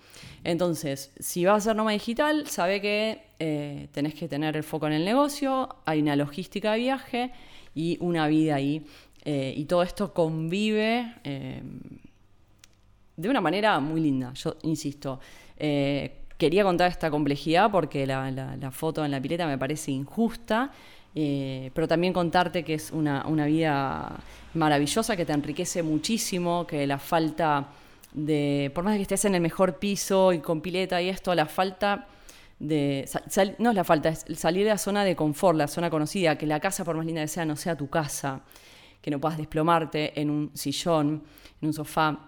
Entonces, 0.43 1.13
si 1.19 1.45
vas 1.45 1.59
a 1.59 1.61
ser 1.69 1.77
nómada 1.77 1.93
digital, 1.93 2.47
sabe 2.47 2.81
que 2.81 3.27
eh, 3.39 3.89
tenés 3.93 4.15
que 4.15 4.27
tener 4.27 4.57
el 4.57 4.63
foco 4.63 4.87
en 4.87 4.95
el 4.95 5.05
negocio, 5.05 5.77
hay 5.85 6.01
una 6.01 6.17
logística 6.17 6.73
de 6.73 6.79
viaje 6.79 7.33
y 7.75 7.99
una 8.01 8.27
vida 8.27 8.55
ahí. 8.55 8.87
y 9.27 9.67
todo 9.67 9.83
esto 9.83 10.15
convive 10.15 11.13
de 13.19 13.29
una 13.29 13.41
manera 13.41 13.81
muy 13.81 14.01
linda, 14.01 14.33
yo 14.35 14.57
insisto. 14.63 15.19
Eh, 15.57 16.19
quería 16.39 16.63
contar 16.63 16.89
esta 16.89 17.11
complejidad 17.11 17.69
porque 17.71 18.07
la, 18.07 18.71
foto 18.71 19.05
en 19.05 19.11
la 19.11 19.21
pileta 19.21 19.45
me 19.47 19.59
parece 19.59 19.91
injusta, 19.91 20.71
eh, 21.17 21.73
pero 21.75 21.89
también 21.89 22.13
contarte 22.13 22.63
que 22.63 22.75
es 22.75 22.93
una, 22.93 23.25
vida 23.47 24.21
maravillosa, 24.55 25.17
que 25.17 25.27
te 25.27 25.33
enriquece 25.33 25.83
muchísimo, 25.83 26.65
que 26.65 26.87
la 26.87 26.99
falta 26.99 27.67
de, 28.13 28.71
por 28.73 28.85
más 28.85 28.95
que 28.95 29.03
estés 29.03 29.25
en 29.25 29.35
el 29.35 29.41
mejor 29.41 29.81
piso 29.81 30.33
y 30.33 30.39
con 30.39 30.61
pileta 30.61 31.03
y 31.03 31.09
esto, 31.09 31.35
la 31.35 31.47
falta 31.47 32.07
de, 32.61 33.09
no 33.59 33.71
es 33.71 33.77
la 33.77 33.85
falta, 33.85 34.11
es 34.11 34.25
salir 34.37 34.63
de 34.63 34.71
la 34.71 34.79
zona 34.79 35.03
de 35.03 35.17
confort, 35.17 35.59
la 35.59 35.67
zona 35.67 35.91
conocida, 35.91 36.39
que 36.39 36.47
la 36.47 36.61
casa, 36.61 36.85
por 36.85 36.97
más 36.97 37.05
linda 37.05 37.23
que 37.23 37.29
sea, 37.29 37.45
no 37.45 37.57
sea 37.57 37.77
tu 37.77 37.91
casa, 37.91 38.43
que 39.03 39.11
no 39.11 39.19
puedas 39.19 39.39
desplomarte 39.39 40.21
en 40.21 40.31
un 40.31 40.53
sillón, 40.55 41.25
en 41.61 41.67
un 41.67 41.75
sofá 41.75 42.28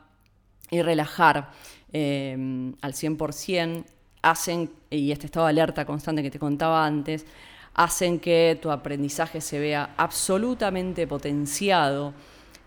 y 0.71 0.83
relajar 0.83 1.51
eh, 1.93 2.73
al 2.81 2.93
100% 2.93 3.85
hacen, 4.23 4.71
y 4.91 5.13
este 5.13 5.27
estado 5.27 5.47
de 5.47 5.51
alerta 5.51 5.85
constante 5.85 6.23
que 6.23 6.31
te 6.31 6.39
contaba 6.39 6.85
antes, 6.85 7.27
hacen 7.75 8.19
que 8.21 8.59
tu 8.61 8.71
aprendizaje 8.71 9.41
se 9.41 9.59
vea 9.59 9.95
absolutamente 9.97 11.07
potenciado, 11.07 12.13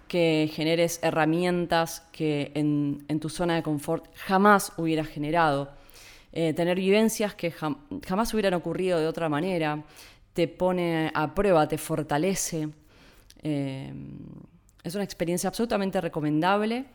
que 0.07 0.49
generes 0.53 0.99
herramientas 1.01 2.03
que 2.11 2.51
en, 2.55 3.19
tu 3.19 3.29
zona 3.29 3.55
de 3.55 3.63
confort 3.63 4.05
jamás 4.15 4.71
hubieras 4.77 5.07
generado, 5.07 5.71
eh, 6.31 6.53
tener 6.53 6.77
vivencias 6.77 7.35
que 7.35 7.51
jamás 7.51 8.33
hubieran 8.33 8.53
ocurrido 8.55 8.99
de 8.99 9.07
otra 9.07 9.29
manera, 9.29 9.83
te 10.33 10.47
pone 10.47 11.11
a 11.13 11.33
prueba, 11.33 11.67
te 11.67 11.77
fortalece. 11.77 12.69
Eh, 13.43 13.93
es 14.83 14.95
una 14.95 15.03
experiencia 15.03 15.47
absolutamente 15.47 16.01
recomendable 16.01 16.85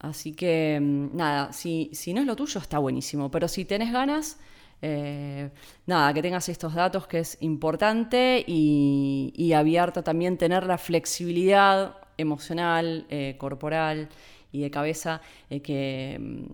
Así 0.00 0.32
que 0.32 0.78
mm, 0.80 1.16
nada, 1.16 1.52
si, 1.52 1.90
no 2.14 2.20
es 2.20 2.26
lo 2.26 2.36
tuyo 2.36 2.60
está 2.60 2.78
buenísimo, 2.78 3.30
pero 3.30 3.48
si 3.48 3.64
tenés 3.64 3.92
ganas, 3.92 4.38
eh, 4.82 5.50
nada, 5.86 6.12
que 6.12 6.22
tengas 6.22 6.48
estos 6.48 6.74
datos 6.74 7.06
que 7.06 7.20
es 7.20 7.38
importante 7.40 8.44
y, 8.46 9.32
y 9.36 9.52
abierto 9.52 10.02
también 10.02 10.36
tener 10.36 10.64
la 10.64 10.78
flexibilidad 10.78 11.96
emocional, 12.18 13.06
eh, 13.08 13.36
corporal 13.38 14.08
y 14.52 14.60
de 14.60 14.70
cabeza 14.70 15.20
eh, 15.50 15.60
que 15.60 16.18
mm, 16.20 16.44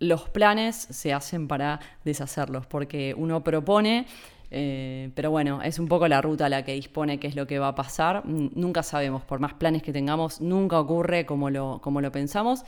los 0.00 0.28
planes 0.28 0.76
se 0.76 1.12
hacen 1.12 1.48
para 1.48 1.80
deshacerlos, 2.04 2.66
porque 2.66 3.14
uno 3.16 3.42
propone 3.42 4.06
eh, 4.50 5.10
pero 5.14 5.30
bueno, 5.30 5.60
es 5.62 5.78
un 5.78 5.88
poco 5.88 6.06
la 6.08 6.20
ruta 6.20 6.48
la 6.48 6.64
que 6.64 6.72
dispone 6.72 7.18
qué 7.18 7.26
es 7.26 7.36
lo 7.36 7.46
que 7.46 7.58
va 7.58 7.68
a 7.68 7.74
pasar. 7.74 8.24
Nunca 8.26 8.82
sabemos, 8.82 9.24
por 9.24 9.40
más 9.40 9.54
planes 9.54 9.82
que 9.82 9.92
tengamos, 9.92 10.40
nunca 10.40 10.78
ocurre 10.78 11.26
como 11.26 11.50
lo, 11.50 11.80
como 11.82 12.00
lo 12.00 12.12
pensamos. 12.12 12.64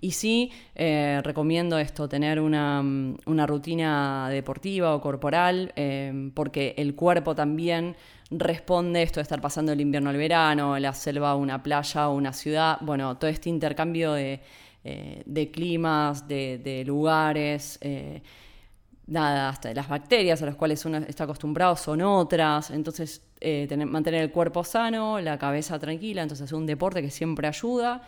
Y 0.00 0.12
sí, 0.12 0.50
eh, 0.74 1.20
recomiendo 1.22 1.78
esto, 1.78 2.08
tener 2.08 2.40
una, 2.40 2.82
rutina 3.46 4.28
deportiva 4.30 4.94
o 4.96 5.00
corporal, 5.00 5.72
eh, 5.76 6.30
porque 6.34 6.74
el 6.76 6.94
cuerpo 6.96 7.36
también 7.36 7.94
responde 8.30 9.02
esto 9.02 9.20
de 9.20 9.22
estar 9.22 9.40
pasando 9.40 9.72
el 9.72 9.80
invierno 9.80 10.10
al 10.10 10.16
verano, 10.16 10.76
la 10.78 10.92
selva 10.92 11.30
a 11.30 11.36
una 11.36 11.62
playa 11.62 12.08
o 12.08 12.14
una 12.16 12.32
ciudad. 12.32 12.78
Bueno, 12.80 13.16
todo 13.16 13.30
este 13.30 13.48
intercambio 13.48 14.14
de, 14.14 14.40
climas, 15.52 16.26
de, 16.26 16.58
de 16.58 16.84
lugares 16.84 17.78
nada, 19.06 19.48
hasta 19.48 19.72
las 19.74 19.88
bacterias 19.88 20.42
a 20.42 20.46
las 20.46 20.54
cuales 20.54 20.84
uno 20.84 20.98
está 20.98 21.24
acostumbrado 21.24 21.76
son 21.76 22.02
otras. 22.02 22.70
Entonces, 22.70 23.22
eh, 23.40 23.68
mantener 23.86 24.22
el 24.22 24.30
cuerpo 24.30 24.64
sano, 24.64 25.20
la 25.20 25.38
cabeza 25.38 25.78
tranquila, 25.78 26.22
entonces 26.22 26.44
hacer 26.44 26.56
un 26.56 26.66
deporte 26.66 27.02
que 27.02 27.10
siempre 27.10 27.46
ayuda. 27.48 28.02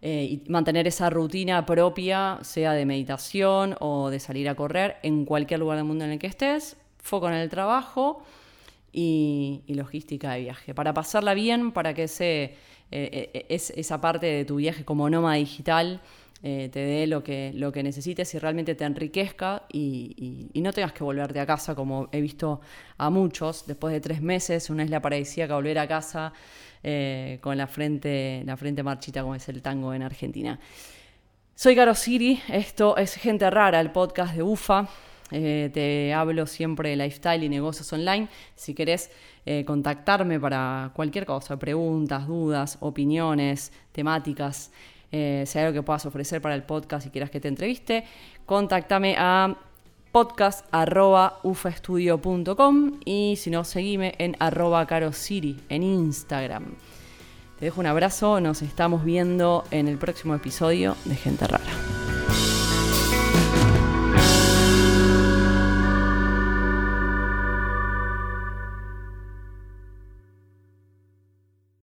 Eh, 0.00 0.42
y 0.44 0.48
mantener 0.50 0.86
esa 0.86 1.10
rutina 1.10 1.66
propia, 1.66 2.38
sea 2.42 2.72
de 2.72 2.86
meditación 2.86 3.74
o 3.80 4.10
de 4.10 4.20
salir 4.20 4.48
a 4.48 4.54
correr 4.54 4.96
en 5.02 5.24
cualquier 5.24 5.58
lugar 5.58 5.76
del 5.76 5.86
mundo 5.86 6.04
en 6.04 6.12
el 6.12 6.18
que 6.20 6.28
estés, 6.28 6.76
foco 6.98 7.26
en 7.28 7.34
el 7.34 7.48
trabajo 7.48 8.22
y, 8.92 9.64
logística 9.66 10.34
de 10.34 10.42
viaje. 10.42 10.72
Para 10.72 10.94
pasarla 10.94 11.34
bien, 11.34 11.72
para 11.72 11.94
que 11.94 12.04
ese, 12.04 12.54
eh, 12.92 13.46
es, 13.48 13.70
esa 13.70 14.00
parte 14.00 14.26
de 14.26 14.44
tu 14.44 14.56
viaje 14.56 14.84
como 14.84 15.10
nómada 15.10 15.34
digital 15.34 16.00
eh, 16.40 16.68
te 16.72 16.78
dé 16.78 17.08
lo 17.08 17.24
que, 17.24 17.50
lo 17.52 17.72
que 17.72 17.82
necesites 17.82 18.32
y 18.32 18.38
realmente 18.38 18.76
te 18.76 18.84
enriquezca 18.84 19.64
y, 19.72 20.50
no 20.54 20.72
tengas 20.72 20.92
que 20.92 21.02
volverte 21.02 21.40
a 21.40 21.46
casa 21.46 21.74
como 21.74 22.08
he 22.12 22.20
visto 22.20 22.60
a 22.96 23.10
muchos 23.10 23.66
después 23.66 23.92
de 23.92 24.00
tres 24.00 24.20
meses, 24.22 24.70
una 24.70 24.84
isla 24.84 25.00
paradisíaca, 25.00 25.54
volver 25.54 25.78
a 25.78 25.88
casa 25.88 26.32
eh, 26.82 27.38
con 27.40 27.56
la 27.56 27.66
frente, 27.66 28.42
la 28.44 28.56
frente 28.56 28.82
marchita 28.82 29.22
como 29.22 29.34
es 29.34 29.48
el 29.48 29.62
tango 29.62 29.92
en 29.94 30.02
Argentina. 30.02 30.60
Soy 31.54 31.74
Caro 31.74 31.94
Siri, 31.94 32.40
esto 32.48 32.96
es 32.96 33.14
Gente 33.14 33.50
Rara, 33.50 33.80
el 33.80 33.90
podcast 33.90 34.34
de 34.34 34.42
UFA. 34.44 34.88
Eh, 35.30 35.70
te 35.74 36.14
hablo 36.14 36.46
siempre 36.46 36.90
de 36.90 36.96
lifestyle 36.96 37.42
y 37.42 37.48
negocios 37.48 37.92
online. 37.92 38.28
Si 38.54 38.74
querés 38.74 39.10
contactarme 39.64 40.38
para 40.38 40.92
cualquier 40.94 41.24
cosa, 41.24 41.58
preguntas, 41.58 42.26
dudas, 42.26 42.76
opiniones, 42.80 43.72
temáticas, 43.92 44.70
eh, 45.12 45.44
si 45.46 45.58
hay 45.58 45.66
algo 45.66 45.80
que 45.80 45.82
puedas 45.82 46.06
ofrecer 46.06 46.40
para 46.40 46.54
el 46.54 46.62
podcast 46.62 47.06
y 47.06 47.10
quieras 47.10 47.30
que 47.30 47.40
te 47.40 47.48
entreviste, 47.48 48.04
contáctame 48.46 49.16
a 49.18 49.54
podcast.ufaestudio.com 50.12 53.00
y 53.04 53.34
si 53.36 53.50
no, 53.50 53.64
seguime 53.64 54.14
en 54.18 54.36
arroba 54.38 54.86
carosiri 54.86 55.60
en 55.68 55.82
Instagram. 55.82 56.76
Te 57.58 57.66
dejo 57.66 57.80
un 57.80 57.86
abrazo, 57.86 58.40
nos 58.40 58.62
estamos 58.62 59.04
viendo 59.04 59.64
en 59.70 59.86
el 59.88 59.98
próximo 59.98 60.34
episodio 60.34 60.96
de 61.04 61.16
Gente 61.16 61.46
Rara. 61.46 61.97